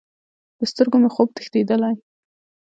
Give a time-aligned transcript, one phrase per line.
[0.59, 1.95] له سترګو مې خوب تښتیدلی